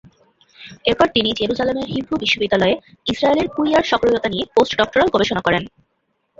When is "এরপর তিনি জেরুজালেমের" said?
0.85-1.91